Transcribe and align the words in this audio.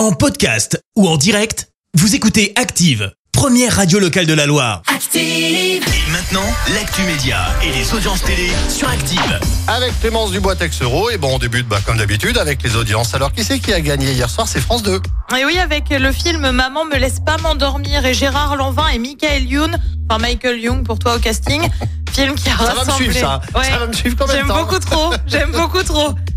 En 0.00 0.12
podcast 0.12 0.82
ou 0.96 1.06
en 1.06 1.18
direct, 1.18 1.68
vous 1.92 2.14
écoutez 2.14 2.54
Active, 2.56 3.12
première 3.32 3.76
radio 3.76 3.98
locale 3.98 4.24
de 4.24 4.32
la 4.32 4.46
Loire. 4.46 4.80
Active. 4.86 5.20
Et 5.22 6.10
maintenant, 6.10 6.46
l'actu 6.72 7.02
média 7.02 7.36
et 7.62 7.70
les 7.70 7.92
audiences 7.92 8.22
télé 8.22 8.48
sur 8.70 8.88
Active. 8.88 9.38
Avec 9.68 9.92
Clémence 10.00 10.30
Dubois 10.30 10.56
Texero 10.56 11.10
et 11.10 11.18
bon 11.18 11.34
on 11.34 11.38
débute 11.38 11.68
bah, 11.68 11.80
comme 11.84 11.98
d'habitude 11.98 12.38
avec 12.38 12.62
les 12.62 12.76
audiences. 12.76 13.12
Alors 13.12 13.30
qui 13.30 13.44
c'est 13.44 13.58
qui 13.58 13.74
a 13.74 13.80
gagné 13.82 14.10
hier 14.12 14.30
soir? 14.30 14.48
C'est 14.48 14.62
France 14.62 14.82
2. 14.84 15.02
Et 15.38 15.44
oui, 15.44 15.58
avec 15.58 15.90
le 15.90 16.12
film 16.12 16.50
Maman 16.50 16.86
me 16.86 16.96
laisse 16.96 17.20
pas 17.20 17.36
m'endormir 17.36 18.06
et 18.06 18.14
Gérard 18.14 18.56
Lanvin 18.56 18.88
et 18.88 18.98
Michael 18.98 19.44
Youn, 19.44 19.78
enfin 20.08 20.18
Michael 20.18 20.62
Young 20.62 20.82
pour 20.82 20.98
toi 20.98 21.16
au 21.16 21.18
casting, 21.18 21.60
film 22.12 22.36
qui 22.36 22.48
a 22.48 22.56
Ça 22.56 22.64
va 22.64 22.72
me 22.72 22.78
rassemblé. 22.78 23.10
suivre 23.10 23.20
ça. 23.20 23.42
Ouais. 23.54 23.66
Ça 23.66 23.78
va 23.78 23.86
me 23.86 23.92
suivre 23.92 24.16
combien 24.18 24.32
de 24.32 24.38
J'aime 24.38 24.48
beaucoup 24.48 24.78
trop, 24.78 25.12
j'aime 25.26 25.50
beaucoup 25.50 25.82
trop. 25.82 26.14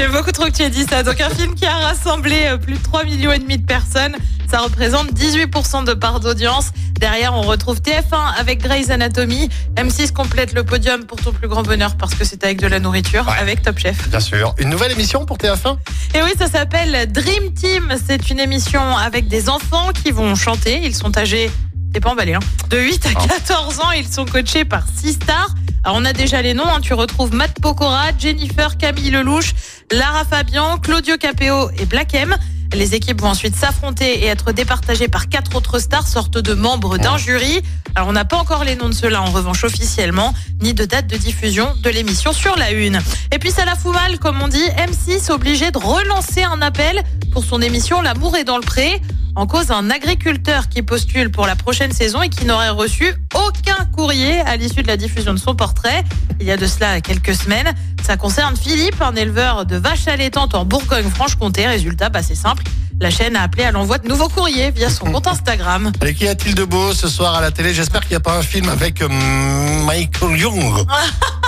J'aime 0.00 0.12
beaucoup 0.12 0.32
trop 0.32 0.46
que 0.46 0.52
tu 0.52 0.62
aies 0.62 0.70
dit 0.70 0.84
ça. 0.88 1.02
Donc 1.02 1.20
un 1.20 1.28
film 1.28 1.54
qui 1.54 1.66
a 1.66 1.74
rassemblé 1.76 2.44
euh, 2.46 2.56
plus 2.56 2.72
de 2.72 2.82
3 2.82 3.04
millions 3.04 3.32
et 3.32 3.38
demi 3.38 3.58
de 3.58 3.66
personnes. 3.66 4.16
Ça 4.50 4.60
représente 4.60 5.12
18% 5.12 5.84
de 5.84 5.92
part 5.92 6.20
d'audience. 6.20 6.70
Derrière, 6.98 7.34
on 7.34 7.42
retrouve 7.42 7.80
TF1 7.82 8.32
avec 8.38 8.62
Grey's 8.62 8.88
Anatomy. 8.88 9.50
M6 9.76 10.12
complète 10.12 10.54
le 10.54 10.64
podium 10.64 11.04
pour 11.04 11.20
ton 11.20 11.32
plus 11.32 11.48
grand 11.48 11.62
bonheur 11.62 11.96
parce 11.98 12.14
que 12.14 12.24
c'est 12.24 12.42
avec 12.44 12.62
de 12.62 12.66
la 12.66 12.80
nourriture, 12.80 13.26
Ouais. 13.28 13.34
avec 13.38 13.60
Top 13.60 13.78
Chef. 13.78 14.08
Bien 14.08 14.20
sûr. 14.20 14.54
Une 14.56 14.70
nouvelle 14.70 14.92
émission 14.92 15.26
pour 15.26 15.36
TF1 15.36 15.76
Et 16.14 16.22
oui, 16.22 16.30
ça 16.38 16.46
s'appelle 16.46 17.12
Dream 17.12 17.52
Team. 17.52 17.94
C'est 18.08 18.30
une 18.30 18.40
émission 18.40 18.96
avec 18.96 19.28
des 19.28 19.50
enfants 19.50 19.90
qui 19.92 20.12
vont 20.12 20.34
chanter. 20.34 20.80
Ils 20.82 20.94
sont 20.94 21.14
âgés, 21.18 21.50
t'es 21.92 22.00
pas 22.00 22.10
emballé, 22.10 22.34
hein, 22.34 22.40
de 22.70 22.78
8 22.78 23.06
à 23.06 23.10
Ah. 23.16 23.26
14 23.28 23.80
ans. 23.80 23.90
Ils 23.92 24.08
sont 24.08 24.24
coachés 24.24 24.64
par 24.64 24.82
6 24.96 25.14
stars. 25.14 25.54
Alors, 25.84 25.98
on 26.00 26.04
a 26.04 26.12
déjà 26.12 26.42
les 26.42 26.54
noms. 26.54 26.66
hein. 26.68 26.80
Tu 26.82 26.92
retrouves 26.94 27.34
Matt 27.34 27.58
Pokora, 27.60 28.08
Jennifer, 28.18 28.76
Camille 28.76 29.10
Lelouch, 29.10 29.52
Lara 29.90 30.24
Fabian, 30.24 30.78
Claudio 30.78 31.16
Capéo 31.16 31.70
et 31.78 31.86
Black 31.86 32.14
M. 32.14 32.36
Les 32.72 32.94
équipes 32.94 33.20
vont 33.20 33.30
ensuite 33.30 33.56
s'affronter 33.56 34.22
et 34.22 34.26
être 34.26 34.52
départagées 34.52 35.08
par 35.08 35.28
quatre 35.28 35.56
autres 35.56 35.80
stars, 35.80 36.06
sortes 36.06 36.38
de 36.38 36.54
membres 36.54 36.98
d'un 36.98 37.16
jury. 37.18 37.62
Alors, 37.96 38.08
on 38.08 38.12
n'a 38.12 38.24
pas 38.24 38.36
encore 38.36 38.62
les 38.62 38.76
noms 38.76 38.88
de 38.88 38.94
ceux-là, 38.94 39.22
en 39.22 39.30
revanche, 39.32 39.64
officiellement, 39.64 40.32
ni 40.60 40.72
de 40.74 40.84
date 40.84 41.08
de 41.08 41.16
diffusion 41.16 41.74
de 41.82 41.90
l'émission 41.90 42.32
sur 42.32 42.56
la 42.56 42.70
une. 42.70 43.00
Et 43.32 43.38
puis, 43.40 43.50
ça 43.50 43.64
la 43.64 43.74
fout 43.74 43.92
mal, 43.92 44.20
comme 44.20 44.40
on 44.40 44.46
dit, 44.46 44.62
M6 44.76 45.32
obligé 45.32 45.72
de 45.72 45.78
relancer 45.78 46.44
un 46.44 46.62
appel 46.62 47.02
pour 47.32 47.42
son 47.44 47.60
émission 47.60 48.02
L'amour 48.02 48.36
est 48.36 48.44
dans 48.44 48.56
le 48.58 48.62
pré. 48.62 49.02
En 49.40 49.46
cause, 49.46 49.70
un 49.70 49.88
agriculteur 49.88 50.68
qui 50.68 50.82
postule 50.82 51.30
pour 51.30 51.46
la 51.46 51.56
prochaine 51.56 51.92
saison 51.92 52.20
et 52.20 52.28
qui 52.28 52.44
n'aurait 52.44 52.68
reçu 52.68 53.14
aucun 53.34 53.86
courrier 53.86 54.38
à 54.40 54.58
l'issue 54.58 54.82
de 54.82 54.86
la 54.86 54.98
diffusion 54.98 55.32
de 55.32 55.38
son 55.38 55.54
portrait. 55.54 56.04
Il 56.40 56.46
y 56.46 56.50
a 56.50 56.58
de 56.58 56.66
cela 56.66 57.00
quelques 57.00 57.34
semaines. 57.34 57.72
Ça 58.02 58.18
concerne 58.18 58.54
Philippe, 58.54 59.00
un 59.00 59.14
éleveur 59.14 59.64
de 59.64 59.76
vaches 59.76 60.08
allaitantes 60.08 60.54
en 60.54 60.66
Bourgogne-Franche-Comté. 60.66 61.66
Résultat, 61.66 62.10
bah, 62.10 62.22
c'est 62.22 62.34
simple. 62.34 62.64
La 63.00 63.08
chaîne 63.08 63.34
a 63.34 63.40
appelé 63.40 63.64
à 63.64 63.70
l'envoi 63.70 63.96
de 63.96 64.06
nouveaux 64.08 64.28
courriers 64.28 64.72
via 64.72 64.90
son 64.90 65.06
compte 65.06 65.26
Instagram. 65.26 65.90
Allez, 66.02 66.12
qui 66.12 66.28
a-t-il 66.28 66.54
de 66.54 66.64
beau 66.64 66.92
ce 66.92 67.08
soir 67.08 67.34
à 67.34 67.40
la 67.40 67.50
télé? 67.50 67.72
J'espère 67.72 68.02
qu'il 68.02 68.10
n'y 68.10 68.16
a 68.16 68.20
pas 68.20 68.36
un 68.36 68.42
film 68.42 68.68
avec 68.68 69.00
euh, 69.00 69.08
Michael 69.86 70.38
Young. 70.38 70.86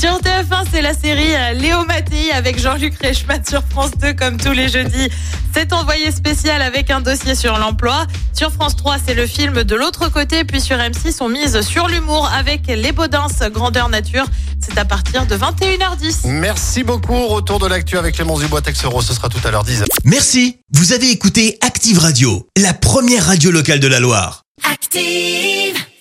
Sur 0.00 0.18
TF1, 0.18 0.64
c'est 0.72 0.80
la 0.80 0.94
série 0.94 1.34
euh, 1.34 1.52
Léo 1.52 1.84
Mattei 1.84 2.32
avec 2.32 2.58
Jean-Luc 2.58 2.94
Reichmann 3.02 3.44
sur 3.46 3.62
France 3.68 3.90
2 4.00 4.14
comme 4.14 4.38
tous 4.38 4.52
les 4.52 4.70
jeudis. 4.70 5.10
C'est 5.52 5.74
envoyé 5.74 6.10
spécial 6.10 6.62
avec 6.62 6.90
un 6.90 7.02
dossier 7.02 7.34
sur 7.34 7.58
l'emploi. 7.58 8.06
Sur 8.32 8.50
France 8.50 8.76
3, 8.76 8.96
c'est 9.06 9.12
le 9.12 9.26
film 9.26 9.62
de 9.62 9.76
l'autre 9.76 10.08
côté. 10.08 10.44
Puis 10.44 10.62
sur 10.62 10.78
M6, 10.78 11.18
on 11.20 11.28
mise 11.28 11.60
sur 11.60 11.86
l'humour 11.86 12.30
avec 12.34 12.66
Les 12.66 12.92
Baudins 12.92 13.26
Grandeur 13.52 13.90
Nature. 13.90 14.24
C'est 14.58 14.78
à 14.78 14.86
partir 14.86 15.26
de 15.26 15.36
21h10. 15.36 16.28
Merci 16.28 16.82
beaucoup. 16.82 17.26
Retour 17.26 17.58
de 17.58 17.66
l'actu 17.66 17.98
avec 17.98 18.14
Clémence 18.14 18.40
Dubois 18.40 18.62
Texero. 18.62 19.02
Ce 19.02 19.12
sera 19.12 19.28
tout 19.28 19.46
à 19.46 19.50
l'heure 19.50 19.64
10. 19.64 19.84
Merci, 20.06 20.60
vous 20.72 20.94
avez 20.94 21.10
écouté 21.10 21.58
Active 21.60 21.98
Radio, 21.98 22.48
la 22.56 22.72
première 22.72 23.26
radio 23.26 23.50
locale 23.50 23.80
de 23.80 23.88
la 23.88 24.00
Loire. 24.00 24.44
Active. 24.64 25.89